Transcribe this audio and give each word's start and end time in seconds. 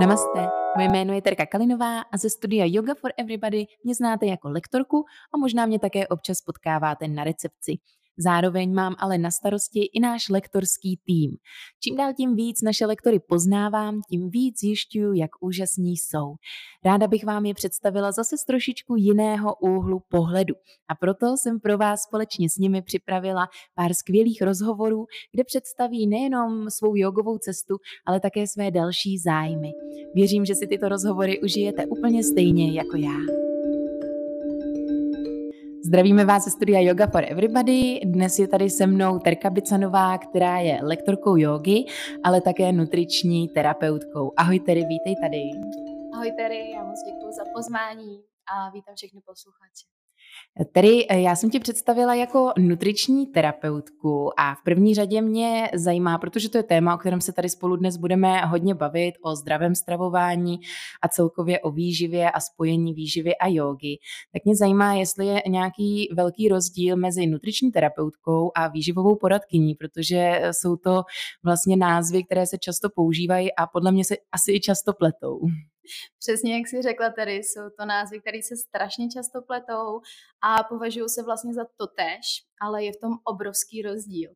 Namaste, 0.00 0.46
moje 0.76 0.88
jméno 0.88 1.14
je 1.14 1.22
Terka 1.22 1.46
Kalinová 1.46 2.00
a 2.00 2.16
ze 2.16 2.30
studia 2.30 2.64
Yoga 2.68 2.94
for 2.94 3.12
Everybody 3.16 3.66
mě 3.84 3.94
znáte 3.94 4.26
jako 4.26 4.48
lektorku 4.48 5.04
a 5.34 5.38
možná 5.38 5.66
mě 5.66 5.78
také 5.78 6.08
občas 6.08 6.40
potkáváte 6.40 7.08
na 7.08 7.24
recepci. 7.24 7.78
Zároveň 8.20 8.74
mám 8.74 8.94
ale 8.98 9.18
na 9.18 9.30
starosti 9.30 9.80
i 9.92 10.00
náš 10.00 10.28
lektorský 10.28 11.00
tým. 11.04 11.36
Čím 11.82 11.96
dál 11.96 12.12
tím 12.14 12.36
víc 12.36 12.62
naše 12.62 12.86
lektory 12.86 13.20
poznávám, 13.28 14.00
tím 14.10 14.30
víc 14.30 14.60
zjišťuju, 14.60 15.12
jak 15.12 15.30
úžasní 15.40 15.96
jsou. 15.96 16.34
Ráda 16.84 17.06
bych 17.06 17.24
vám 17.24 17.46
je 17.46 17.54
představila 17.54 18.12
zase 18.12 18.38
z 18.38 18.44
trošičku 18.44 18.96
jiného 18.96 19.54
úhlu 19.54 20.00
pohledu. 20.08 20.54
A 20.88 20.94
proto 20.94 21.26
jsem 21.36 21.60
pro 21.60 21.78
vás 21.78 22.02
společně 22.02 22.50
s 22.50 22.56
nimi 22.56 22.82
připravila 22.82 23.48
pár 23.74 23.94
skvělých 23.94 24.42
rozhovorů, 24.42 25.06
kde 25.32 25.44
představí 25.44 26.06
nejenom 26.06 26.70
svou 26.70 26.96
jogovou 26.96 27.38
cestu, 27.38 27.76
ale 28.06 28.20
také 28.20 28.46
své 28.46 28.70
další 28.70 29.18
zájmy. 29.18 29.72
Věřím, 30.14 30.44
že 30.44 30.54
si 30.54 30.66
tyto 30.66 30.88
rozhovory 30.88 31.40
užijete 31.42 31.86
úplně 31.86 32.24
stejně 32.24 32.72
jako 32.72 32.96
já. 32.96 33.39
Zdravíme 35.90 36.24
vás 36.24 36.44
ze 36.44 36.50
studia 36.50 36.80
Yoga 36.80 37.06
for 37.06 37.24
Everybody. 37.24 38.00
Dnes 38.04 38.38
je 38.38 38.48
tady 38.48 38.70
se 38.70 38.86
mnou 38.86 39.18
Terka 39.18 39.50
Bicanová, 39.50 40.18
která 40.18 40.58
je 40.58 40.80
lektorkou 40.82 41.36
jogy, 41.36 41.84
ale 42.24 42.40
také 42.40 42.72
nutriční 42.72 43.48
terapeutkou. 43.48 44.32
Ahoj 44.36 44.60
Tery, 44.60 44.84
vítej 44.84 45.16
tady. 45.22 45.42
Ahoj 46.14 46.32
Tery, 46.32 46.70
já 46.70 46.84
moc 46.84 47.02
děkuji 47.02 47.32
za 47.32 47.44
pozvání 47.54 48.22
a 48.52 48.70
vítám 48.70 48.94
všechny 48.94 49.20
posluchače. 49.26 49.99
Tedy 50.72 51.06
eh, 51.08 51.20
já 51.20 51.36
jsem 51.36 51.50
ti 51.50 51.60
představila 51.60 52.14
jako 52.14 52.52
nutriční 52.58 53.26
terapeutku 53.26 54.40
a 54.40 54.54
v 54.54 54.64
první 54.64 54.94
řadě 54.94 55.22
mě 55.22 55.70
zajímá, 55.74 56.18
protože 56.18 56.48
to 56.48 56.58
je 56.58 56.62
téma, 56.62 56.94
o 56.94 56.98
kterém 56.98 57.20
se 57.20 57.32
tady 57.32 57.48
spolu 57.48 57.76
dnes 57.76 57.96
budeme 57.96 58.40
hodně 58.40 58.74
bavit, 58.74 59.14
o 59.24 59.36
zdravém 59.36 59.74
stravování 59.74 60.60
a 61.02 61.08
celkově 61.08 61.60
o 61.60 61.70
výživě 61.70 62.30
a 62.30 62.40
spojení 62.40 62.94
výživy 62.94 63.36
a 63.36 63.48
jogy, 63.48 63.98
tak 64.32 64.44
mě 64.44 64.56
zajímá, 64.56 64.94
jestli 64.94 65.26
je 65.26 65.42
nějaký 65.48 66.08
velký 66.16 66.48
rozdíl 66.48 66.96
mezi 66.96 67.26
nutriční 67.26 67.72
terapeutkou 67.72 68.50
a 68.56 68.68
výživovou 68.68 69.16
poradkyní, 69.16 69.74
protože 69.74 70.42
jsou 70.50 70.76
to 70.76 71.02
vlastně 71.44 71.76
názvy, 71.76 72.24
které 72.24 72.46
se 72.46 72.58
často 72.58 72.88
používají 72.94 73.54
a 73.54 73.66
podle 73.66 73.92
mě 73.92 74.04
se 74.04 74.16
asi 74.32 74.52
i 74.52 74.60
často 74.60 74.92
pletou. 74.92 75.38
Přesně 76.18 76.56
jak 76.56 76.68
jsi 76.68 76.82
řekla 76.82 77.10
tady, 77.10 77.34
jsou 77.34 77.60
to 77.78 77.84
názvy, 77.84 78.20
které 78.20 78.38
se 78.42 78.56
strašně 78.56 79.08
často 79.08 79.42
pletou 79.42 80.00
a 80.42 80.62
považují 80.62 81.08
se 81.08 81.22
vlastně 81.22 81.54
za 81.54 81.64
totéž, 81.76 82.44
ale 82.60 82.84
je 82.84 82.92
v 82.92 83.00
tom 83.00 83.12
obrovský 83.24 83.82
rozdíl. 83.82 84.30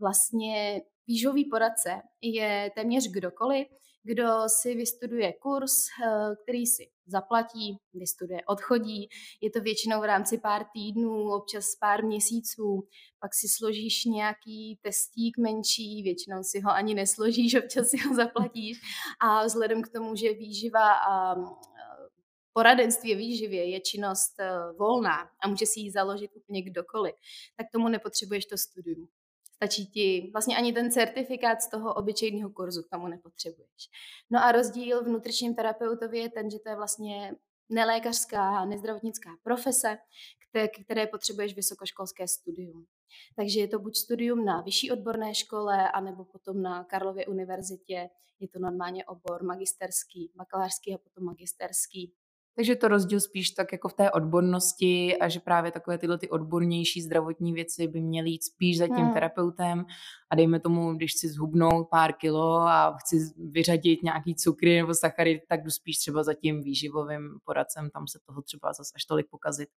Vlastně 0.00 0.80
výživový 1.06 1.44
poradce 1.50 2.02
je 2.22 2.70
téměř 2.74 3.10
kdokoliv, 3.10 3.68
kdo 4.02 4.48
si 4.48 4.74
vystuduje 4.74 5.32
kurz, 5.32 5.72
eh, 6.04 6.36
který 6.42 6.66
si 6.66 6.90
zaplatí, 7.06 7.78
vystuduje, 7.94 8.40
odchodí. 8.46 9.08
Je 9.40 9.50
to 9.50 9.60
většinou 9.60 10.00
v 10.00 10.04
rámci 10.04 10.38
pár 10.38 10.64
týdnů, 10.72 11.32
občas 11.32 11.76
pár 11.80 12.04
měsíců. 12.04 12.88
Pak 13.20 13.34
si 13.34 13.48
složíš 13.48 14.04
nějaký 14.04 14.78
testík 14.82 15.38
menší, 15.38 16.02
většinou 16.02 16.42
si 16.42 16.60
ho 16.60 16.70
ani 16.70 16.94
nesložíš, 16.94 17.54
občas 17.64 17.88
si 17.88 17.96
ho 17.96 18.14
zaplatíš. 18.14 18.80
A 19.20 19.44
vzhledem 19.46 19.82
k 19.82 19.88
tomu, 19.88 20.16
že 20.16 20.32
výživa 20.32 20.94
a 20.94 21.34
poradenství 22.52 23.14
výživě 23.14 23.70
je 23.70 23.80
činnost 23.80 24.40
eh, 24.40 24.52
volná 24.78 25.30
a 25.44 25.48
může 25.48 25.66
si 25.66 25.80
ji 25.80 25.90
založit 25.90 26.30
úplně 26.34 26.62
kdokoliv, 26.62 27.14
tak 27.56 27.66
tomu 27.72 27.88
nepotřebuješ 27.88 28.46
to 28.46 28.56
studium. 28.56 29.08
Stačí 29.64 29.86
ti 29.86 30.30
vlastně 30.32 30.56
ani 30.56 30.72
ten 30.72 30.90
certifikát 30.90 31.62
z 31.62 31.70
toho 31.70 31.94
obyčejného 31.94 32.50
kurzu 32.50 32.82
k 32.82 32.88
tomu 32.88 33.08
nepotřebuješ. 33.08 33.90
No 34.30 34.44
a 34.44 34.52
rozdíl 34.52 35.04
v 35.04 35.08
nutričním 35.08 35.54
terapeutovi 35.54 36.18
je 36.18 36.28
ten, 36.28 36.50
že 36.50 36.58
to 36.58 36.68
je 36.68 36.76
vlastně 36.76 37.34
nelékařská, 37.68 38.64
nezdravotnická 38.64 39.30
profese, 39.42 39.98
které, 40.84 41.06
potřebuješ 41.06 41.54
vysokoškolské 41.54 42.28
studium. 42.28 42.86
Takže 43.36 43.60
je 43.60 43.68
to 43.68 43.78
buď 43.78 43.96
studium 43.96 44.44
na 44.44 44.60
vyšší 44.60 44.90
odborné 44.90 45.34
škole, 45.34 45.90
anebo 45.90 46.24
potom 46.24 46.62
na 46.62 46.84
Karlově 46.84 47.26
univerzitě. 47.26 48.10
Je 48.40 48.48
to 48.48 48.58
normálně 48.58 49.04
obor 49.04 49.42
magisterský, 49.42 50.32
bakalářský 50.34 50.94
a 50.94 50.98
potom 50.98 51.24
magisterský. 51.24 52.14
Takže 52.56 52.76
to 52.76 52.88
rozdíl 52.88 53.20
spíš 53.20 53.50
tak 53.50 53.72
jako 53.72 53.88
v 53.88 53.94
té 53.94 54.10
odbornosti 54.10 55.16
a 55.18 55.28
že 55.28 55.40
právě 55.40 55.72
takové 55.72 55.98
tyhle 55.98 56.18
ty 56.18 56.28
odbornější 56.28 57.02
zdravotní 57.02 57.52
věci 57.52 57.88
by 57.88 58.00
měly 58.00 58.30
jít 58.30 58.44
spíš 58.44 58.78
za 58.78 58.86
tím 58.86 58.96
hmm. 58.96 59.14
terapeutem 59.14 59.84
a 60.32 60.36
dejme 60.36 60.60
tomu, 60.60 60.94
když 60.94 61.12
chci 61.12 61.28
zhubnout 61.28 61.88
pár 61.90 62.12
kilo 62.12 62.60
a 62.60 62.96
chci 63.00 63.16
vyřadit 63.36 64.02
nějaký 64.02 64.34
cukry 64.34 64.76
nebo 64.76 64.94
sachary, 64.94 65.42
tak 65.48 65.62
jdu 65.62 65.70
spíš 65.70 65.98
třeba 65.98 66.22
za 66.22 66.34
tím 66.34 66.62
výživovým 66.62 67.38
poradcem, 67.44 67.90
tam 67.90 68.08
se 68.08 68.18
toho 68.26 68.42
třeba 68.42 68.72
zase 68.72 68.92
až 68.96 69.04
tolik 69.04 69.26
pokazit 69.30 69.68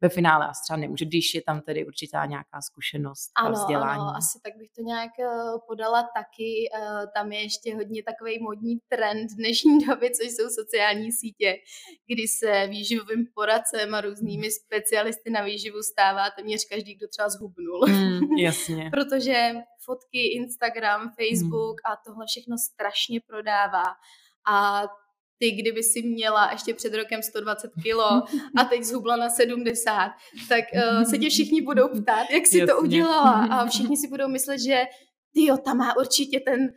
ve 0.00 0.08
finále 0.08 0.46
a 0.46 0.52
třeba 0.64 0.76
nemůže, 0.76 1.04
když 1.04 1.34
je 1.34 1.42
tam 1.42 1.60
tedy 1.60 1.86
určitá 1.86 2.26
nějaká 2.26 2.60
zkušenost 2.60 3.30
ano, 3.36 3.48
a 3.48 3.52
vzdělání. 3.52 4.00
Ano, 4.00 4.16
asi 4.16 4.40
tak 4.44 4.52
bych 4.58 4.70
to 4.76 4.82
nějak 4.82 5.10
eh, 5.20 5.58
podala 5.68 6.02
taky. 6.02 6.68
Eh, 6.74 7.06
tam 7.14 7.32
je 7.32 7.42
ještě 7.42 7.74
hodně 7.74 8.02
takový 8.02 8.42
modní 8.42 8.78
trend 8.88 9.28
dnešní 9.38 9.78
doby, 9.86 10.10
což 10.10 10.26
jsou 10.26 10.48
sociální 10.48 11.12
sítě, 11.12 11.54
kdy 12.06 12.28
se 12.28 12.66
výživovým 12.66 13.26
poradcem 13.34 13.94
a 13.94 14.00
různými 14.00 14.48
specialisty 14.50 15.30
na 15.30 15.42
výživu 15.42 15.82
stává 15.82 16.30
téměř 16.36 16.60
každý, 16.70 16.94
kdo 16.94 17.08
třeba 17.08 17.28
zhubnul. 17.28 17.80
Mm, 17.88 18.20
jasně. 18.38 18.90
Protože 18.90 19.52
fotky, 19.84 20.26
Instagram, 20.26 21.00
Facebook 21.00 21.80
hmm. 21.80 21.92
a 21.92 21.96
tohle 22.06 22.26
všechno 22.28 22.56
strašně 22.58 23.20
prodává. 23.20 23.84
A 24.50 24.82
ty, 25.38 25.50
kdyby 25.50 25.82
si 25.82 26.02
měla 26.02 26.52
ještě 26.52 26.74
před 26.74 26.94
rokem 26.94 27.22
120 27.22 27.70
kilo 27.82 28.22
a 28.58 28.64
teď 28.64 28.82
zhubla 28.82 29.16
na 29.16 29.30
70, 29.30 30.12
tak 30.48 30.64
uh, 30.74 31.02
se 31.02 31.18
tě 31.18 31.30
všichni 31.30 31.62
budou 31.62 31.88
ptát, 31.88 32.30
jak 32.30 32.46
jsi 32.46 32.58
Jasně. 32.58 32.74
to 32.74 32.80
udělala 32.80 33.46
a 33.46 33.66
všichni 33.70 33.96
si 33.96 34.08
budou 34.08 34.28
myslet, 34.28 34.58
že 34.58 34.82
ty 35.34 35.44
jo, 35.44 35.56
tam 35.56 35.76
má 35.76 35.96
určitě 35.96 36.40
ten 36.40 36.68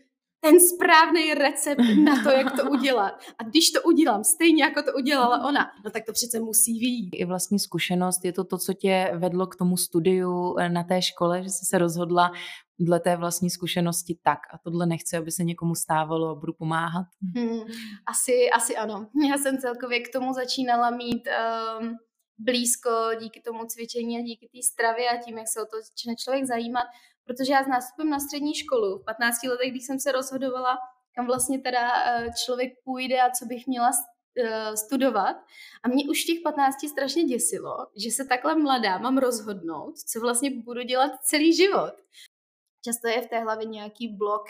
ten 0.45 0.59
správný 0.59 1.33
recept 1.33 1.81
na 2.03 2.23
to, 2.23 2.29
jak 2.29 2.55
to 2.55 2.69
udělat. 2.71 3.13
A 3.37 3.43
když 3.43 3.71
to 3.71 3.81
udělám 3.81 4.23
stejně, 4.23 4.63
jako 4.63 4.83
to 4.83 4.93
udělala 4.97 5.47
ona, 5.47 5.71
no 5.85 5.91
tak 5.91 6.05
to 6.05 6.11
přece 6.13 6.39
musí 6.39 6.79
výjít. 6.79 7.09
I 7.13 7.25
vlastní 7.25 7.59
zkušenost, 7.59 8.25
je 8.25 8.33
to 8.33 8.43
to, 8.43 8.57
co 8.57 8.73
tě 8.73 9.11
vedlo 9.17 9.47
k 9.47 9.55
tomu 9.55 9.77
studiu 9.77 10.55
eh, 10.59 10.69
na 10.69 10.83
té 10.83 11.01
škole, 11.01 11.43
že 11.43 11.49
jsi 11.49 11.65
se 11.65 11.77
rozhodla 11.77 12.31
dle 12.79 12.99
té 12.99 13.15
vlastní 13.15 13.49
zkušenosti 13.49 14.19
tak 14.23 14.39
a 14.53 14.57
tohle 14.57 14.85
nechci, 14.85 15.17
aby 15.17 15.31
se 15.31 15.43
někomu 15.43 15.75
stávalo 15.75 16.29
a 16.29 16.35
budu 16.35 16.53
pomáhat? 16.53 17.05
Hmm, 17.35 17.59
asi, 18.05 18.49
asi 18.49 18.75
ano. 18.75 19.07
Já 19.29 19.37
jsem 19.37 19.57
celkově 19.57 19.99
k 19.99 20.11
tomu 20.13 20.33
začínala 20.33 20.89
mít 20.89 21.23
um, 21.79 21.95
blízko 22.37 22.89
díky 23.19 23.41
tomu 23.41 23.65
cvičení 23.65 24.17
a 24.17 24.21
díky 24.21 24.49
té 24.53 24.59
stravě 24.71 25.09
a 25.09 25.17
tím, 25.17 25.37
jak 25.37 25.47
se 25.47 25.61
o 25.61 25.65
to 25.65 25.77
začne 25.77 26.15
člověk 26.15 26.45
zajímat, 26.45 26.87
protože 27.25 27.53
já 27.53 27.63
s 27.63 27.67
nástupem 27.67 28.09
na 28.09 28.19
střední 28.19 28.53
školu 28.55 28.97
v 28.97 29.05
15 29.05 29.43
letech, 29.43 29.71
když 29.71 29.85
jsem 29.85 29.99
se 29.99 30.11
rozhodovala, 30.11 30.77
kam 31.15 31.25
vlastně 31.25 31.59
teda 31.59 32.03
eh, 32.05 32.27
člověk 32.45 32.73
půjde 32.83 33.21
a 33.21 33.29
co 33.29 33.45
bych 33.45 33.67
měla 33.67 33.91
eh, 34.37 34.77
studovat. 34.77 35.35
A 35.83 35.87
mě 35.87 36.09
už 36.09 36.23
těch 36.23 36.39
15 36.43 36.75
strašně 36.89 37.23
děsilo, 37.23 37.77
že 38.03 38.11
se 38.11 38.25
takhle 38.25 38.55
mladá 38.55 38.97
mám 38.97 39.17
rozhodnout, 39.17 39.97
co 39.97 40.19
vlastně 40.19 40.51
budu 40.61 40.81
dělat 40.81 41.11
celý 41.21 41.55
život. 41.55 41.93
Často 42.85 43.07
je 43.07 43.21
v 43.21 43.27
té 43.27 43.39
hlavě 43.39 43.65
nějaký 43.65 44.07
blok 44.17 44.45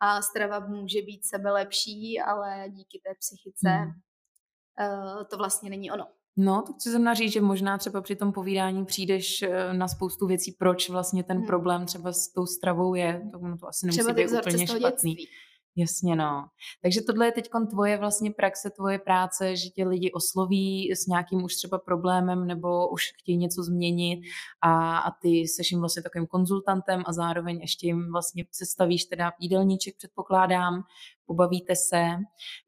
a 0.00 0.22
strava 0.22 0.60
může 0.60 1.02
být 1.02 1.26
sebe 1.26 1.50
lepší, 1.50 2.20
ale 2.20 2.64
díky 2.68 3.00
té 3.04 3.14
psychice 3.18 3.68
hmm. 3.68 3.88
uh, 3.88 5.24
to 5.24 5.36
vlastně 5.36 5.70
není 5.70 5.90
ono. 5.90 6.17
No, 6.40 6.62
to 6.66 6.72
chci 6.72 6.90
znamená 6.90 7.14
říct, 7.14 7.32
že 7.32 7.40
možná 7.40 7.78
třeba 7.78 8.00
při 8.00 8.16
tom 8.16 8.32
povídání 8.32 8.84
přijdeš 8.84 9.42
eh, 9.42 9.72
na 9.72 9.88
spoustu 9.88 10.26
věcí, 10.26 10.52
proč 10.58 10.90
vlastně 10.90 11.24
ten 11.24 11.36
hmm. 11.36 11.46
problém 11.46 11.86
třeba 11.86 12.12
s 12.12 12.28
tou 12.28 12.46
stravou 12.46 12.94
je. 12.94 13.22
To, 13.32 13.38
to 13.38 13.68
asi 13.68 13.86
nemusí 13.86 13.98
třeba 13.98 14.12
být 14.12 14.28
úplně 14.28 14.66
špatný. 14.66 15.14
Dětství. 15.14 15.28
Jasně, 15.78 16.16
no. 16.16 16.44
Takže 16.82 17.00
tohle 17.02 17.26
je 17.26 17.32
teď 17.32 17.48
tvoje 17.70 17.98
vlastně 17.98 18.30
praxe, 18.30 18.70
tvoje 18.70 18.98
práce, 18.98 19.56
že 19.56 19.68
tě 19.68 19.88
lidi 19.88 20.12
osloví 20.12 20.92
s 20.92 21.06
nějakým 21.06 21.44
už 21.44 21.56
třeba 21.56 21.78
problémem 21.78 22.46
nebo 22.46 22.88
už 22.88 23.02
chtějí 23.20 23.38
něco 23.38 23.62
změnit 23.62 24.20
a, 24.62 24.98
a 24.98 25.10
ty 25.22 25.48
seš 25.48 25.70
jim 25.70 25.80
vlastně 25.80 26.02
takovým 26.02 26.26
konzultantem 26.26 27.02
a 27.06 27.12
zároveň 27.12 27.58
ještě 27.60 27.86
jim 27.86 28.12
vlastně 28.12 28.44
sestavíš 28.52 29.04
teda 29.04 29.32
jídelníček, 29.40 29.96
předpokládám, 29.96 30.82
pobavíte 31.26 31.76
se. 31.76 32.04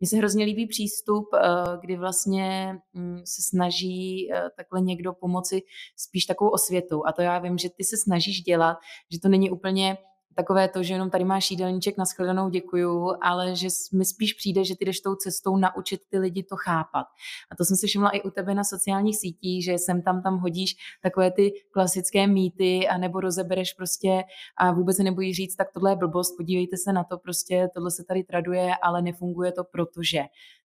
Mně 0.00 0.08
se 0.08 0.16
hrozně 0.16 0.44
líbí 0.44 0.66
přístup, 0.66 1.28
eh, 1.34 1.48
kdy 1.80 1.96
vlastně 1.96 2.74
mm, 2.92 3.18
se 3.24 3.42
snaží 3.42 4.32
eh, 4.32 4.50
takhle 4.56 4.80
někdo 4.80 5.12
pomoci 5.12 5.62
spíš 5.96 6.24
takovou 6.24 6.50
osvětou. 6.50 7.02
A 7.06 7.12
to 7.12 7.22
já 7.22 7.38
vím, 7.38 7.58
že 7.58 7.68
ty 7.70 7.84
se 7.84 7.96
snažíš 7.96 8.42
dělat, 8.42 8.76
že 9.12 9.20
to 9.20 9.28
není 9.28 9.50
úplně 9.50 9.96
takové 10.34 10.68
to, 10.68 10.82
že 10.82 10.94
jenom 10.94 11.10
tady 11.10 11.24
máš 11.24 11.50
jídelníček, 11.50 11.98
na 11.98 12.04
shledanou 12.04 12.48
děkuju, 12.48 13.12
ale 13.22 13.56
že 13.56 13.68
mi 13.92 14.04
spíš 14.04 14.32
přijde, 14.34 14.64
že 14.64 14.76
ty 14.76 14.84
jdeš 14.84 15.00
tou 15.00 15.14
cestou 15.14 15.56
naučit 15.56 16.00
ty 16.10 16.18
lidi 16.18 16.42
to 16.42 16.56
chápat. 16.56 17.06
A 17.50 17.56
to 17.56 17.64
jsem 17.64 17.76
si 17.76 17.86
všimla 17.86 18.10
i 18.10 18.22
u 18.22 18.30
tebe 18.30 18.54
na 18.54 18.64
sociálních 18.64 19.16
sítích, 19.18 19.64
že 19.64 19.78
sem 19.78 20.02
tam 20.02 20.22
tam 20.22 20.38
hodíš 20.38 20.76
takové 21.02 21.30
ty 21.30 21.52
klasické 21.72 22.26
mýty 22.26 22.88
a 22.88 22.98
nebo 22.98 23.20
rozebereš 23.20 23.72
prostě 23.72 24.22
a 24.56 24.72
vůbec 24.72 24.96
se 24.96 25.02
nebojí 25.02 25.34
říct, 25.34 25.56
tak 25.56 25.72
tohle 25.72 25.92
je 25.92 25.96
blbost, 25.96 26.36
podívejte 26.36 26.76
se 26.76 26.92
na 26.92 27.04
to, 27.04 27.18
prostě 27.18 27.68
tohle 27.74 27.90
se 27.90 28.04
tady 28.04 28.24
traduje, 28.24 28.72
ale 28.82 29.02
nefunguje 29.02 29.52
to, 29.52 29.64
protože. 29.64 30.20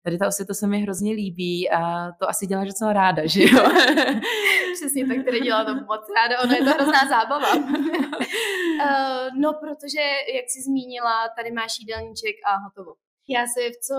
Tady 0.05 0.19
ta 0.19 0.29
osvěta 0.29 0.55
se 0.55 0.67
mi 0.67 0.81
hrozně 0.81 1.13
líbí 1.13 1.71
a 1.71 2.13
to 2.13 2.29
asi 2.29 2.47
děláš 2.47 2.69
docela 2.69 2.93
ráda, 2.93 3.27
že 3.27 3.43
jo? 3.43 3.49
Přesně 4.75 5.07
tak, 5.07 5.25
tady 5.25 5.41
dělá 5.41 5.65
to 5.65 5.75
moc 5.75 6.05
ráda, 6.17 6.43
ono 6.45 6.55
je 6.55 6.65
to 6.65 6.71
hrozná 6.71 7.01
zábava. 7.09 7.55
uh, 7.55 7.65
no, 9.39 9.53
protože, 9.65 10.03
jak 10.39 10.47
jsi 10.49 10.63
zmínila, 10.63 11.29
tady 11.37 11.51
máš 11.53 11.73
jídelníček 11.81 12.37
a 12.47 12.57
hotovo. 12.65 12.93
Já 13.29 13.47
se 13.47 13.61
v 13.71 13.79
co 13.87 13.97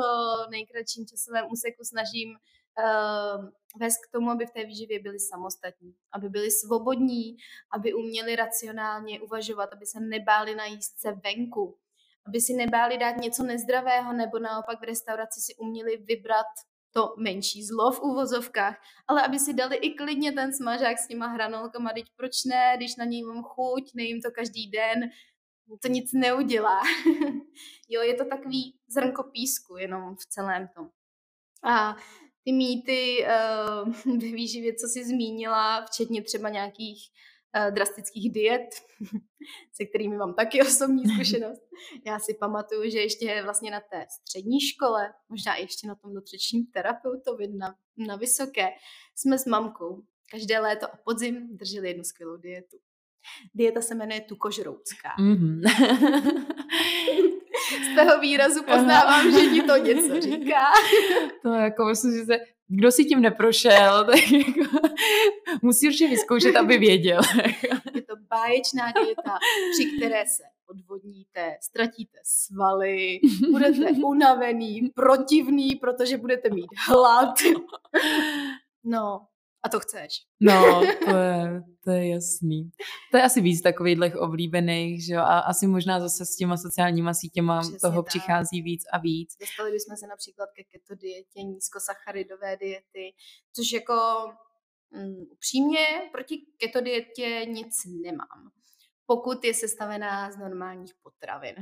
nejkratším 0.51 1.05
časovém 1.05 1.45
úseku 1.51 1.83
snažím 1.83 2.29
uh, 2.29 3.45
vést 3.79 3.97
k 3.97 4.11
tomu, 4.11 4.29
aby 4.29 4.45
v 4.45 4.51
té 4.51 4.65
výživě 4.65 4.99
byli 4.99 5.19
samostatní, 5.19 5.95
aby 6.11 6.29
byli 6.29 6.51
svobodní, 6.51 7.37
aby 7.71 7.93
uměli 7.93 8.35
racionálně 8.35 9.21
uvažovat, 9.21 9.73
aby 9.73 9.85
se 9.85 9.99
nebáli 9.99 10.55
najíst 10.55 10.99
se 10.99 11.11
venku, 11.11 11.77
aby 12.27 12.41
si 12.41 12.53
nebáli 12.53 12.97
dát 12.97 13.17
něco 13.17 13.43
nezdravého, 13.43 14.13
nebo 14.13 14.39
naopak 14.39 14.79
v 14.79 14.83
restauraci 14.83 15.41
si 15.41 15.55
uměli 15.55 15.97
vybrat 15.97 16.47
to 16.95 17.13
menší 17.17 17.65
zlo 17.65 17.91
v 17.91 18.01
úvozovkách, 18.01 18.77
ale 19.07 19.21
aby 19.21 19.39
si 19.39 19.53
dali 19.53 19.75
i 19.75 19.93
klidně 19.93 20.31
ten 20.31 20.53
smažák 20.53 20.97
s 20.97 21.07
těma 21.07 21.27
hranolkama, 21.27 21.89
teď 21.93 22.05
proč 22.15 22.43
ne, 22.43 22.73
když 22.77 22.95
na 22.95 23.05
něj 23.05 23.23
mám 23.23 23.43
chuť, 23.43 23.91
nejím 23.93 24.21
to 24.21 24.31
každý 24.31 24.71
den, 24.71 25.09
to 25.81 25.87
nic 25.87 26.13
neudělá. 26.13 26.81
jo, 27.89 28.01
je 28.01 28.13
to 28.13 28.25
takový 28.25 28.75
zrnko 28.87 29.23
písku 29.23 29.77
jenom 29.77 30.15
v 30.15 30.25
celém 30.25 30.67
tom. 30.75 30.89
A 31.63 31.95
ty 32.43 32.51
mýty 32.51 33.25
uh, 33.25 33.93
ve 34.21 34.27
výživě, 34.27 34.73
co 34.75 34.87
jsi 34.87 35.05
zmínila, 35.05 35.85
včetně 35.85 36.21
třeba 36.21 36.49
nějakých 36.49 37.09
uh, 37.57 37.73
drastických 37.73 38.31
diet, 38.31 38.69
se 39.73 39.85
kterými 39.85 40.17
mám 40.17 40.33
taky 40.33 40.61
osobní 40.61 41.03
zkušenost. 41.13 41.61
Já 42.05 42.19
si 42.19 42.33
pamatuju, 42.33 42.89
že 42.89 42.99
ještě 42.99 43.43
vlastně 43.43 43.71
na 43.71 43.79
té 43.79 44.05
střední 44.09 44.61
škole, 44.61 45.13
možná 45.29 45.55
ještě 45.55 45.87
na 45.87 45.95
tom 45.95 46.13
nutričním 46.13 46.65
terapeutovi 46.65 47.47
na, 47.47 47.75
na 48.07 48.15
vysoké, 48.15 48.67
jsme 49.15 49.39
s 49.39 49.45
mamkou 49.45 50.03
každé 50.31 50.59
léto 50.59 50.93
a 50.93 50.97
podzim 51.05 51.57
drželi 51.57 51.87
jednu 51.87 52.03
skvělou 52.03 52.37
dietu. 52.37 52.77
Dieta 53.53 53.81
se 53.81 53.95
jmenuje 53.95 54.21
tukožroucká. 54.21 55.09
Mm-hmm. 55.19 55.61
Z 57.91 57.95
toho 57.95 58.19
výrazu 58.19 58.63
poznávám, 58.63 59.31
že 59.31 59.39
ti 59.39 59.63
to 59.63 59.77
něco 59.77 60.21
říká. 60.21 60.61
To 61.41 61.49
jako 61.49 61.85
myslím, 61.85 62.13
že 62.13 62.25
se, 62.25 62.37
kdo 62.67 62.91
si 62.91 63.05
tím 63.05 63.21
neprošel, 63.21 64.05
tak 64.11 64.31
jako, 64.31 64.87
musí 65.61 65.87
určitě 65.87 66.07
vyzkoušet, 66.07 66.55
aby 66.55 66.77
věděl. 66.77 67.21
Je 67.95 68.01
to 68.01 68.15
báječná 68.29 68.91
dieta, 69.03 69.39
při 69.71 69.97
které 69.97 70.23
se 70.25 70.43
odvodníte, 70.67 71.57
ztratíte 71.61 72.19
svaly, 72.23 73.19
budete 73.51 73.91
unavený, 74.05 74.91
protivný, 74.95 75.75
protože 75.75 76.17
budete 76.17 76.49
mít 76.49 76.69
hlad. 76.87 77.33
No, 78.83 79.19
a 79.65 79.69
to 79.69 79.79
chceš. 79.79 80.11
No, 80.39 80.81
to 81.05 81.17
je, 81.17 81.61
to 81.83 81.91
je 81.91 82.09
jasný. 82.09 82.71
To 83.11 83.17
je 83.17 83.23
asi 83.23 83.41
víc 83.41 83.61
takových 83.61 84.15
oblíbených, 84.15 85.05
že 85.05 85.13
jo, 85.13 85.21
a 85.21 85.39
asi 85.39 85.67
možná 85.67 85.99
zase 85.99 86.25
s 86.25 86.35
těma 86.35 86.57
sociálníma 86.57 87.13
sítěma 87.13 87.59
Přesně 87.61 87.79
toho 87.79 88.03
tak. 88.03 88.05
přichází 88.05 88.61
víc 88.61 88.83
a 88.93 88.97
víc. 88.97 89.37
Dostali 89.39 89.71
bychom 89.71 89.97
se 89.97 90.07
například 90.07 90.49
ke 90.55 90.63
keto 90.63 90.95
dietě, 90.95 91.43
nízkosacharidové 91.43 92.57
diety, 92.57 93.13
což 93.55 93.71
jako 93.71 93.93
um, 94.89 95.27
upřímně 95.31 95.85
proti 96.11 96.45
keto 96.57 96.81
dietě 96.81 97.45
nic 97.45 97.75
nemám. 98.03 98.51
Pokud 99.05 99.43
je 99.43 99.53
sestavená 99.53 100.31
z 100.31 100.37
normálních 100.37 100.93
potravin. 101.03 101.55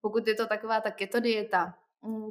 Pokud 0.00 0.28
je 0.28 0.34
to 0.34 0.46
taková 0.46 0.80
ta 0.80 0.90
keto 0.90 1.20
dieta, 1.20 1.64
Mm, 1.66 1.85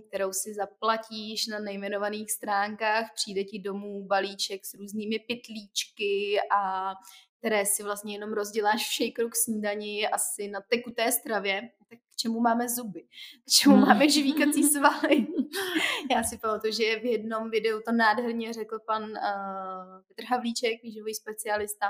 kterou 0.07 0.33
si 0.33 0.53
zaplatíš 0.53 1.47
na 1.47 1.59
nejmenovaných 1.59 2.31
stránkách, 2.31 3.06
přijde 3.15 3.44
ti 3.44 3.59
domů 3.59 4.06
balíček 4.07 4.65
s 4.65 4.73
různými 4.73 5.19
pytlíčky 5.19 6.38
a 6.51 6.94
které 7.39 7.65
si 7.65 7.83
vlastně 7.83 8.13
jenom 8.13 8.33
rozděláš 8.33 8.89
v 8.89 8.94
shakeru 8.94 9.29
k 9.29 9.35
snídani 9.35 10.07
asi 10.07 10.47
na 10.47 10.62
tekuté 10.69 11.12
stravě, 11.12 11.69
tak 11.89 12.00
k 12.00 12.15
čemu 12.15 12.39
máme 12.39 12.69
zuby? 12.69 13.03
K 13.45 13.51
čemu 13.59 13.75
hmm. 13.75 13.85
máme 13.85 14.09
žvíkací 14.09 14.63
svaly? 14.69 15.27
Já 16.11 16.23
si 16.23 16.38
pamatuju, 16.38 16.73
že 16.73 17.00
v 17.00 17.06
jednom 17.06 17.50
videu 17.50 17.79
to 17.85 17.91
nádherně 17.91 18.53
řekl 18.53 18.79
pan 18.88 19.03
uh, 19.03 20.01
Petr 20.07 20.23
Havlíček, 20.29 20.83
výživový 20.83 21.13
specialista, 21.13 21.85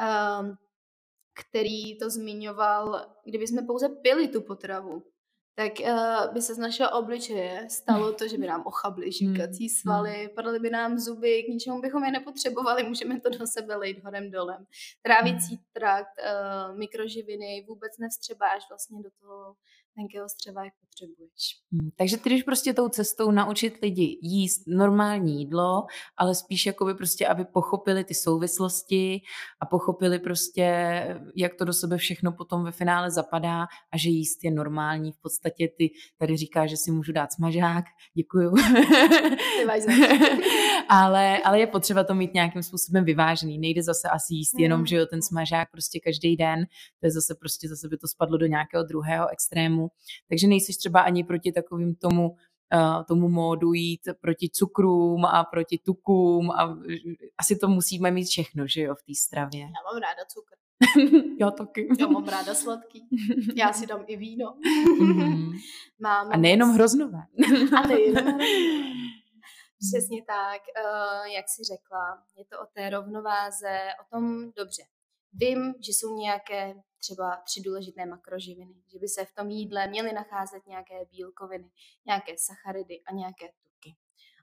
uh, 0.00 0.56
který 1.34 1.98
to 1.98 2.10
zmiňoval, 2.10 3.06
kdyby 3.24 3.46
jsme 3.46 3.62
pouze 3.62 3.88
pili 3.88 4.28
tu 4.28 4.40
potravu, 4.40 5.02
tak 5.54 5.72
uh, 5.80 6.34
by 6.34 6.42
se 6.42 6.54
z 6.54 6.58
našeho 6.58 6.90
obličeje 6.90 7.66
stalo 7.70 8.12
to, 8.12 8.28
že 8.28 8.38
by 8.38 8.46
nám 8.46 8.62
ochably 8.66 9.10
hmm, 9.20 9.36
svaly, 9.68 10.16
hmm. 10.16 10.34
padaly 10.34 10.58
by 10.58 10.70
nám 10.70 10.98
zuby, 10.98 11.42
k 11.42 11.48
ničemu 11.48 11.80
bychom 11.80 12.04
je 12.04 12.10
nepotřebovali, 12.10 12.82
můžeme 12.82 13.20
to 13.20 13.30
do 13.30 13.46
sebe 13.46 13.76
lejt 13.76 14.04
horem 14.04 14.30
dolem. 14.30 14.66
Trávicí 15.02 15.54
hmm. 15.54 15.64
trakt, 15.72 16.14
uh, 16.18 16.78
mikroživiny 16.78 17.64
vůbec 17.68 17.98
nevstřebáš 17.98 18.68
vlastně 18.68 19.02
do 19.02 19.10
toho 19.20 19.54
tenkého 19.96 20.28
střeva, 20.28 20.64
jak 20.64 20.74
potřebuješ. 20.80 21.60
Hmm, 21.72 21.90
takže 21.96 22.16
ty 22.16 22.30
jdeš 22.30 22.42
prostě 22.42 22.74
tou 22.74 22.88
cestou 22.88 23.30
naučit 23.30 23.78
lidi 23.82 24.18
jíst 24.22 24.62
normální 24.66 25.38
jídlo, 25.38 25.86
ale 26.16 26.34
spíš 26.34 26.66
jakoby 26.66 26.94
prostě, 26.94 27.26
aby 27.26 27.44
pochopili 27.44 28.04
ty 28.04 28.14
souvislosti 28.14 29.20
a 29.60 29.66
pochopili 29.66 30.18
prostě, 30.18 30.66
jak 31.36 31.54
to 31.54 31.64
do 31.64 31.72
sebe 31.72 31.96
všechno 31.96 32.32
potom 32.32 32.64
ve 32.64 32.72
finále 32.72 33.10
zapadá 33.10 33.66
a 33.92 33.96
že 33.96 34.08
jíst 34.08 34.44
je 34.44 34.50
normální. 34.50 35.12
V 35.12 35.20
podstatě 35.22 35.68
ty 35.78 35.90
tady 36.18 36.36
říkáš, 36.36 36.70
že 36.70 36.76
si 36.76 36.90
můžu 36.90 37.12
dát 37.12 37.32
smažák, 37.32 37.84
děkuju. 38.14 38.50
ale, 40.88 41.38
ale 41.38 41.60
je 41.60 41.66
potřeba 41.66 42.04
to 42.04 42.14
mít 42.14 42.34
nějakým 42.34 42.62
způsobem 42.62 43.04
vyvážený. 43.04 43.58
Nejde 43.58 43.82
zase 43.82 44.08
asi 44.08 44.34
jíst 44.34 44.58
jenom, 44.58 44.78
hmm. 44.78 44.86
že 44.86 44.96
jo, 44.96 45.06
ten 45.06 45.22
smažák 45.22 45.70
prostě 45.70 46.00
každý 46.00 46.36
den. 46.36 46.64
To 47.00 47.06
je 47.06 47.10
zase 47.10 47.34
prostě, 47.34 47.68
zase 47.68 47.88
by 47.88 47.98
to 47.98 48.08
spadlo 48.08 48.38
do 48.38 48.46
nějakého 48.46 48.84
druhého 48.84 49.28
extrému. 49.32 49.81
Takže 50.28 50.46
nejsi 50.46 50.72
třeba 50.78 51.00
ani 51.00 51.24
proti 51.24 51.52
takovým 51.52 51.94
tomu, 51.94 52.30
uh, 52.30 53.04
tomu 53.08 53.28
módu 53.28 53.72
jít 53.72 54.00
proti 54.20 54.48
cukrům 54.52 55.24
a 55.24 55.44
proti 55.44 55.78
tukům 55.78 56.50
a 56.50 56.78
asi 57.38 57.56
to 57.56 57.68
musíme 57.68 58.10
mít 58.10 58.24
všechno, 58.24 58.66
že 58.66 58.82
jo, 58.82 58.94
v 58.94 59.02
té 59.02 59.14
stravě. 59.14 59.60
Já 59.60 59.92
mám 59.92 60.02
ráda 60.02 60.24
cukr. 60.28 60.54
Já 61.40 61.50
taky. 61.50 61.88
Já 62.00 62.06
mám 62.06 62.24
ráda 62.24 62.54
sladký. 62.54 63.08
Já 63.56 63.72
si 63.72 63.86
dám 63.86 64.04
i 64.06 64.16
víno. 64.16 64.56
Mm-hmm. 65.00 65.60
mám 66.00 66.28
a 66.32 66.36
nejenom 66.36 66.70
hroznové. 66.70 67.18
a 67.76 67.86
nejenom 67.86 68.38
Přesně 69.90 70.22
tak, 70.26 70.62
uh, 70.84 71.26
jak 71.26 71.44
jsi 71.48 71.62
řekla, 71.64 72.22
je 72.38 72.44
to 72.44 72.60
o 72.60 72.66
té 72.74 72.90
rovnováze, 72.90 73.78
o 74.00 74.16
tom 74.16 74.52
dobře. 74.56 74.82
Vím, 75.32 75.74
že 75.80 75.92
jsou 75.92 76.16
nějaké 76.16 76.74
třeba 76.98 77.36
tři 77.36 77.60
důležité 77.60 78.06
makroživiny, 78.06 78.74
že 78.92 78.98
by 78.98 79.08
se 79.08 79.24
v 79.24 79.34
tom 79.34 79.50
jídle 79.50 79.88
měly 79.88 80.12
nacházet 80.12 80.66
nějaké 80.66 81.04
bílkoviny, 81.10 81.70
nějaké 82.06 82.32
sacharidy 82.38 83.00
a 83.06 83.12
nějaké 83.12 83.46
tuky. 83.46 83.96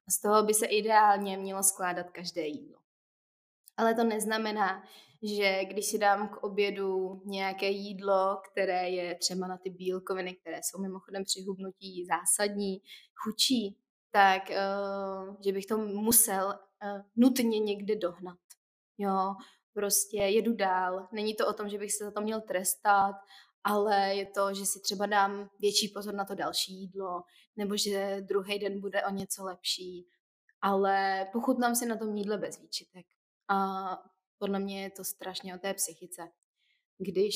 A 0.07 0.11
z 0.11 0.21
toho 0.21 0.43
by 0.43 0.53
se 0.53 0.65
ideálně 0.65 1.37
mělo 1.37 1.63
skládat 1.63 2.09
každé 2.09 2.41
jídlo. 2.41 2.79
Ale 3.77 3.95
to 3.95 4.03
neznamená, 4.03 4.83
že 5.23 5.65
když 5.65 5.85
si 5.85 5.97
dám 5.97 6.29
k 6.29 6.43
obědu 6.43 7.21
nějaké 7.25 7.69
jídlo, 7.69 8.41
které 8.51 8.89
je 8.89 9.15
třeba 9.15 9.47
na 9.47 9.57
ty 9.57 9.69
bílkoviny, 9.69 10.35
které 10.35 10.59
jsou 10.63 10.81
mimochodem 10.81 11.23
při 11.23 11.41
hubnutí 11.41 12.05
zásadní, 12.05 12.81
chučí, 13.15 13.77
tak 14.11 14.49
uh, 14.49 15.35
že 15.45 15.51
bych 15.51 15.65
to 15.65 15.77
musel 15.77 16.47
uh, 16.47 17.01
nutně 17.15 17.59
někde 17.59 17.95
dohnat. 17.95 18.39
Jo, 18.97 19.35
prostě 19.73 20.17
jedu 20.17 20.53
dál. 20.53 21.07
Není 21.11 21.35
to 21.35 21.47
o 21.47 21.53
tom, 21.53 21.69
že 21.69 21.77
bych 21.77 21.93
se 21.93 22.05
za 22.05 22.11
to 22.11 22.21
měl 22.21 22.41
trestat, 22.41 23.15
ale 23.63 24.15
je 24.15 24.25
to, 24.25 24.53
že 24.53 24.65
si 24.65 24.79
třeba 24.79 25.05
dám 25.05 25.49
větší 25.59 25.87
pozor 25.87 26.13
na 26.13 26.25
to 26.25 26.35
další 26.35 26.73
jídlo, 26.73 27.23
nebo 27.55 27.77
že 27.77 28.17
druhý 28.21 28.59
den 28.59 28.81
bude 28.81 29.03
o 29.03 29.09
něco 29.09 29.43
lepší, 29.43 30.07
ale 30.61 31.27
pochutnám 31.31 31.75
si 31.75 31.85
na 31.85 31.97
tom 31.97 32.15
jídle 32.15 32.37
bez 32.37 32.61
výčitek. 32.61 33.05
A 33.47 33.87
podle 34.37 34.59
mě 34.59 34.83
je 34.83 34.89
to 34.89 35.03
strašně 35.03 35.55
o 35.55 35.57
té 35.57 35.73
psychice. 35.73 36.21
Když, 36.97 37.35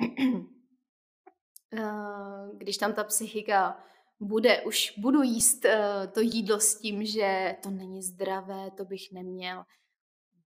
eh, 1.78 2.48
když 2.56 2.76
tam 2.76 2.92
ta 2.92 3.04
psychika 3.04 3.84
bude, 4.20 4.62
už 4.62 4.94
budu 4.98 5.22
jíst 5.22 5.64
eh, 5.64 6.06
to 6.14 6.20
jídlo 6.20 6.60
s 6.60 6.78
tím, 6.78 7.04
že 7.04 7.56
to 7.62 7.70
není 7.70 8.02
zdravé, 8.02 8.70
to 8.70 8.84
bych 8.84 9.12
neměl, 9.12 9.64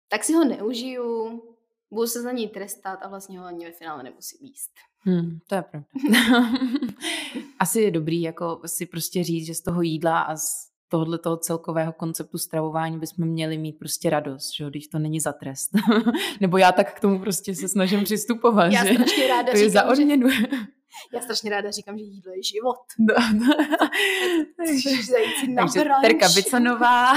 tak 0.08 0.24
si 0.24 0.32
ho 0.32 0.44
neužiju, 0.44 1.42
budu 1.90 2.06
se 2.06 2.22
za 2.22 2.32
ní 2.32 2.48
trestat 2.48 2.98
a 3.02 3.08
vlastně 3.08 3.38
ho 3.38 3.44
ani 3.44 3.64
ve 3.64 3.72
finále 3.72 4.02
nemusím 4.02 4.46
jíst. 4.46 4.70
Hmm, 4.98 5.38
to 5.46 5.54
je 5.54 5.62
pravda. 5.62 5.88
Asi 7.58 7.80
je 7.80 7.90
dobrý 7.90 8.22
jako 8.22 8.60
si 8.66 8.86
prostě 8.86 9.24
říct, 9.24 9.46
že 9.46 9.54
z 9.54 9.60
toho 9.60 9.82
jídla 9.82 10.20
a 10.20 10.36
z 10.36 10.68
tohohle 10.88 11.18
toho 11.18 11.36
celkového 11.36 11.92
konceptu 11.92 12.38
stravování 12.38 12.98
bychom 12.98 13.26
měli 13.26 13.58
mít 13.58 13.78
prostě 13.78 14.10
radost, 14.10 14.54
že 14.56 14.70
když 14.70 14.88
to 14.88 14.98
není 14.98 15.20
za 15.20 15.32
trest. 15.32 15.70
Nebo 16.40 16.58
já 16.58 16.72
tak 16.72 16.94
k 16.94 17.00
tomu 17.00 17.18
prostě 17.18 17.54
se 17.54 17.68
snažím 17.68 18.04
přistupovat, 18.04 18.72
já 18.72 18.84
že 18.84 18.94
strašně 18.94 19.28
ráda 19.28 19.52
to 19.52 19.58
je 19.58 19.70
říkám, 19.70 19.86
za 19.86 19.92
odměnu. 19.92 20.30
Že, 20.30 20.46
já 21.14 21.20
strašně 21.20 21.50
ráda 21.50 21.70
říkám, 21.70 21.98
že 21.98 22.04
jídlo 22.04 22.32
je 22.32 22.42
život. 22.42 22.76
No, 22.98 23.14
no. 23.34 23.54
Takže, 24.56 24.90
takže 25.56 25.84
Terka 26.02 26.28
Bicanová, 26.34 27.12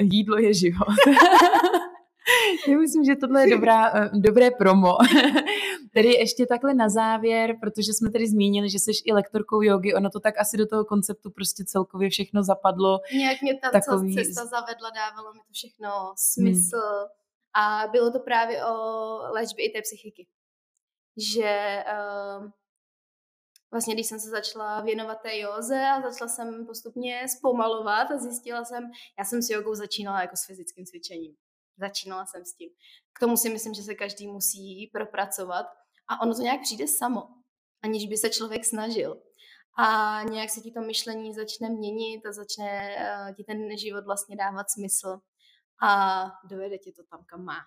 jídlo 0.00 0.38
je 0.38 0.54
život. 0.54 0.94
Já 2.68 2.78
myslím, 2.78 3.04
že 3.04 3.16
tohle 3.16 3.42
je 3.42 3.56
dobrá, 3.56 3.96
eh, 3.96 4.10
dobré 4.14 4.50
promo. 4.50 4.96
tedy 5.94 6.08
ještě 6.08 6.46
takhle 6.46 6.74
na 6.74 6.88
závěr, 6.88 7.56
protože 7.60 7.92
jsme 7.92 8.10
tady 8.10 8.28
zmínili, 8.28 8.70
že 8.70 8.78
jsi 8.78 8.90
i 9.06 9.12
lektorkou 9.12 9.62
jogy, 9.62 9.94
ono 9.94 10.10
to 10.10 10.20
tak 10.20 10.34
asi 10.38 10.56
do 10.56 10.66
toho 10.66 10.84
konceptu 10.84 11.30
prostě 11.30 11.64
celkově 11.64 12.10
všechno 12.10 12.42
zapadlo. 12.42 13.00
Nějak 13.14 13.42
mě 13.42 13.54
ta 13.54 13.70
takový... 13.70 14.14
cesta 14.14 14.46
zavedla, 14.46 14.90
dávalo 14.90 15.32
mi 15.32 15.38
to 15.38 15.52
všechno 15.52 15.88
smysl 16.16 16.76
hmm. 16.76 17.06
a 17.54 17.88
bylo 17.92 18.10
to 18.10 18.18
právě 18.18 18.64
o 18.64 18.74
léčbě 19.32 19.66
i 19.66 19.72
té 19.72 19.82
psychiky. 19.82 20.26
Že 21.20 21.84
uh, 21.92 22.50
vlastně 23.70 23.94
když 23.94 24.06
jsem 24.06 24.20
se 24.20 24.28
začala 24.28 24.80
věnovat 24.80 25.22
té 25.22 25.38
józe 25.38 25.86
a 25.86 26.00
začala 26.00 26.28
jsem 26.28 26.66
postupně 26.66 27.28
zpomalovat 27.28 28.10
a 28.10 28.18
zjistila 28.18 28.64
jsem, 28.64 28.90
já 29.18 29.24
jsem 29.24 29.42
s 29.42 29.50
jogou 29.50 29.74
začínala 29.74 30.20
jako 30.20 30.36
s 30.36 30.46
fyzickým 30.46 30.84
cvičením. 30.84 31.36
Začínala 31.78 32.26
jsem 32.26 32.44
s 32.44 32.54
tím. 32.54 32.70
K 33.12 33.20
tomu 33.20 33.36
si 33.36 33.50
myslím, 33.50 33.74
že 33.74 33.82
se 33.82 33.94
každý 33.94 34.26
musí 34.26 34.90
propracovat 34.92 35.66
a 36.08 36.22
ono 36.22 36.34
to 36.34 36.42
nějak 36.42 36.60
přijde 36.60 36.88
samo, 36.88 37.22
aniž 37.82 38.08
by 38.08 38.16
se 38.16 38.30
člověk 38.30 38.64
snažil. 38.64 39.22
A 39.78 40.22
nějak 40.22 40.50
se 40.50 40.60
ti 40.60 40.72
to 40.72 40.80
myšlení 40.80 41.34
začne 41.34 41.68
měnit 41.68 42.26
a 42.26 42.32
začne 42.32 42.96
uh, 42.96 43.34
ti 43.34 43.44
ten 43.44 43.78
život 43.78 44.04
vlastně 44.04 44.36
dávat 44.36 44.70
smysl 44.70 45.20
a 45.82 46.24
dovede 46.44 46.78
ti 46.78 46.92
to 46.92 47.02
tam, 47.10 47.24
kam 47.26 47.44
má. 47.44 47.60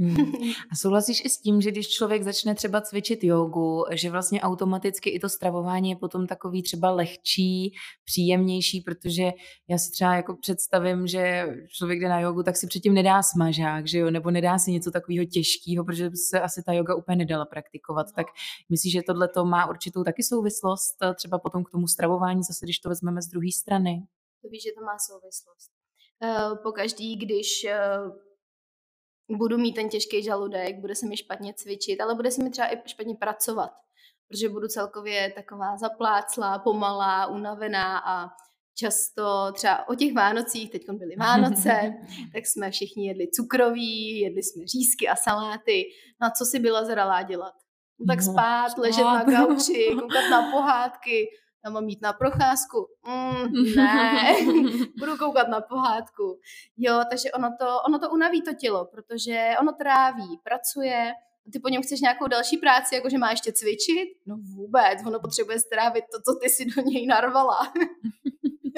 Hmm. 0.00 0.32
A 0.72 0.76
souhlasíš 0.76 1.24
i 1.24 1.28
s 1.28 1.40
tím, 1.40 1.60
že 1.60 1.70
když 1.70 1.88
člověk 1.88 2.22
začne 2.22 2.54
třeba 2.54 2.80
cvičit 2.80 3.24
jogu, 3.24 3.84
že 3.92 4.10
vlastně 4.10 4.40
automaticky 4.40 5.10
i 5.10 5.18
to 5.18 5.28
stravování 5.28 5.90
je 5.90 5.96
potom 5.96 6.26
takový 6.26 6.62
třeba 6.62 6.90
lehčí, 6.90 7.74
příjemnější, 8.04 8.80
protože 8.80 9.30
já 9.68 9.78
si 9.78 9.90
třeba 9.90 10.14
jako 10.14 10.36
představím, 10.40 11.06
že 11.06 11.46
člověk 11.68 12.00
jde 12.00 12.08
na 12.08 12.20
jogu, 12.20 12.42
tak 12.42 12.56
si 12.56 12.66
předtím 12.66 12.94
nedá 12.94 13.22
smažák, 13.22 13.88
že 13.88 13.98
jo, 13.98 14.10
nebo 14.10 14.30
nedá 14.30 14.58
si 14.58 14.72
něco 14.72 14.90
takového 14.90 15.24
těžkého, 15.24 15.84
protože 15.84 16.10
se 16.30 16.40
asi 16.40 16.62
ta 16.66 16.72
joga 16.72 16.94
úplně 16.94 17.16
nedala 17.16 17.44
praktikovat. 17.44 18.06
Tak 18.16 18.26
myslíš, 18.70 18.92
že 18.92 19.02
tohle 19.02 19.28
to 19.28 19.44
má 19.44 19.70
určitou 19.70 20.04
taky 20.04 20.22
souvislost 20.22 20.96
třeba 21.14 21.38
potom 21.38 21.64
k 21.64 21.70
tomu 21.70 21.88
stravování, 21.88 22.42
zase 22.42 22.66
když 22.66 22.78
to 22.78 22.88
vezmeme 22.88 23.22
z 23.22 23.28
druhé 23.28 23.48
strany? 23.52 24.02
To 24.42 24.48
víš, 24.48 24.62
že 24.62 24.70
to 24.78 24.84
má 24.84 24.96
souvislost. 24.98 25.70
Uh, 26.22 26.62
po 26.62 26.72
každý, 26.72 27.16
když 27.16 27.66
uh 28.04 28.27
budu 29.36 29.58
mít 29.58 29.72
ten 29.72 29.88
těžký 29.88 30.22
žaludek, 30.22 30.80
bude 30.80 30.94
se 30.94 31.06
mi 31.06 31.16
špatně 31.16 31.54
cvičit, 31.54 32.00
ale 32.00 32.14
bude 32.14 32.30
se 32.30 32.44
mi 32.44 32.50
třeba 32.50 32.74
i 32.74 32.82
špatně 32.86 33.14
pracovat, 33.14 33.70
protože 34.28 34.48
budu 34.48 34.68
celkově 34.68 35.32
taková 35.36 35.76
zapláclá, 35.76 36.58
pomalá, 36.58 37.26
unavená 37.26 37.98
a 37.98 38.28
často 38.78 39.52
třeba 39.52 39.88
o 39.88 39.94
těch 39.94 40.14
Vánocích, 40.14 40.70
teď 40.70 40.82
byly 40.90 41.16
Vánoce, 41.18 41.94
tak 42.32 42.46
jsme 42.46 42.70
všichni 42.70 43.08
jedli 43.08 43.28
cukroví, 43.30 44.20
jedli 44.20 44.42
jsme 44.42 44.66
řízky 44.66 45.08
a 45.08 45.16
saláty. 45.16 45.84
No 46.20 46.26
a 46.26 46.30
co 46.30 46.44
si 46.44 46.58
byla 46.58 46.84
zralá 46.84 47.22
dělat? 47.22 47.54
No 48.00 48.06
tak 48.06 48.22
spát, 48.22 48.70
spát, 48.70 48.82
ležet 48.82 49.02
na 49.02 49.24
gauči, 49.24 49.88
koukat 50.00 50.30
na 50.30 50.50
pohádky, 50.50 51.26
já 51.64 51.70
mám 51.70 51.88
jít 51.88 52.02
na 52.02 52.12
procházku. 52.12 52.88
Mm, 53.06 53.52
ne, 53.76 54.36
budu 54.98 55.16
koukat 55.16 55.48
na 55.48 55.60
pohádku. 55.60 56.40
Jo, 56.76 57.00
takže 57.10 57.32
ono 57.32 57.48
to, 57.60 57.66
ono 57.88 57.98
to 57.98 58.10
unaví 58.10 58.42
to 58.42 58.54
tělo, 58.54 58.84
protože 58.84 59.50
ono 59.60 59.72
tráví, 59.72 60.40
pracuje, 60.44 61.12
ty 61.52 61.58
po 61.58 61.68
něm 61.68 61.82
chceš 61.82 62.00
nějakou 62.00 62.26
další 62.26 62.56
práci, 62.56 62.94
jakože 62.94 63.18
má 63.18 63.30
ještě 63.30 63.52
cvičit? 63.52 64.08
No 64.26 64.36
vůbec, 64.56 65.06
ono 65.06 65.20
potřebuje 65.20 65.58
strávit 65.60 66.04
to, 66.12 66.32
co 66.32 66.38
ty 66.42 66.48
si 66.48 66.64
do 66.64 66.82
něj 66.82 67.06
narvala. 67.06 67.58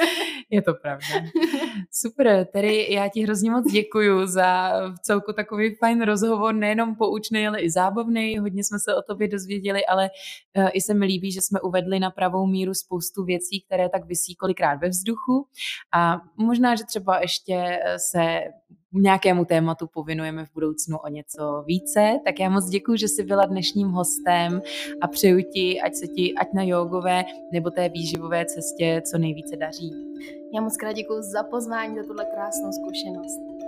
Je 0.50 0.62
to 0.62 0.74
pravda. 0.74 1.06
Super, 1.90 2.46
tedy 2.52 2.86
já 2.92 3.08
ti 3.08 3.22
hrozně 3.22 3.50
moc 3.50 3.72
děkuju 3.72 4.26
za 4.26 4.72
celku 5.02 5.32
takový 5.32 5.74
fajn 5.74 6.02
rozhovor, 6.02 6.54
nejenom 6.54 6.96
poučný, 6.96 7.48
ale 7.48 7.60
i 7.60 7.70
zábavný. 7.70 8.38
Hodně 8.38 8.64
jsme 8.64 8.78
se 8.78 8.94
o 8.94 9.02
tobě 9.02 9.28
dozvěděli, 9.28 9.86
ale 9.86 10.10
uh, 10.56 10.68
i 10.72 10.80
se 10.80 10.94
mi 10.94 11.06
líbí, 11.06 11.32
že 11.32 11.40
jsme 11.40 11.60
uvedli 11.60 12.00
na 12.00 12.10
pravou 12.10 12.46
míru 12.46 12.74
spoustu 12.74 13.24
věcí, 13.24 13.60
které 13.66 13.88
tak 13.88 14.04
vysí 14.04 14.34
kolikrát 14.34 14.80
ve 14.80 14.88
vzduchu. 14.88 15.46
A 15.92 16.20
možná, 16.36 16.74
že 16.74 16.84
třeba 16.84 17.20
ještě 17.20 17.78
se 17.96 18.40
nějakému 18.92 19.44
tématu 19.44 19.86
povinujeme 19.86 20.46
v 20.46 20.54
budoucnu 20.54 20.98
o 20.98 21.08
něco 21.08 21.62
více. 21.66 22.20
Tak 22.24 22.40
já 22.40 22.50
moc 22.50 22.68
děkuji, 22.68 22.96
že 22.96 23.08
jsi 23.08 23.22
byla 23.22 23.46
dnešním 23.46 23.88
hostem 23.88 24.62
a 25.00 25.08
přeju 25.08 25.40
ti, 25.52 25.80
ať 25.80 25.94
se 25.94 26.06
ti, 26.06 26.34
ať 26.34 26.52
na 26.52 26.62
jogové 26.62 27.24
nebo 27.52 27.70
té 27.70 27.88
výživové 27.88 28.46
cestě 28.46 29.02
co 29.10 29.18
nejvíce 29.18 29.56
daří. 29.56 29.92
Já 30.54 30.60
moc 30.60 30.76
krát 30.76 30.92
děkuji 30.92 31.22
za 31.22 31.42
pozvání, 31.42 31.96
za 31.96 32.02
tuhle 32.02 32.24
krásnou 32.24 32.72
zkušenost. 32.72 33.59